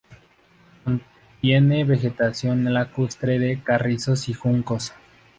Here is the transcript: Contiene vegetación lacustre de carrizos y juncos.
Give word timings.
Contiene 0.83 1.83
vegetación 1.83 2.73
lacustre 2.73 3.37
de 3.37 3.61
carrizos 3.61 4.29
y 4.29 4.33
juncos. 4.33 4.93